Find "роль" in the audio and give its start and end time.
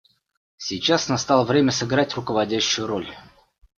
2.87-3.15